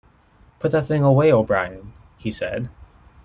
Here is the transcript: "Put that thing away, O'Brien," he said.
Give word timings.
"Put 0.57 0.71
that 0.71 0.85
thing 0.85 1.03
away, 1.03 1.31
O'Brien," 1.31 1.93
he 2.17 2.31
said. 2.31 2.69